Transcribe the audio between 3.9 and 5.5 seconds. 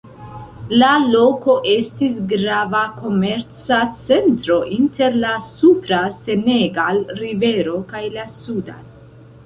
centro inter la